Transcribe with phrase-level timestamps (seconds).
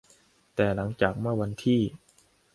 [0.55, 1.81] แต่หลังจากเมื่อวันที่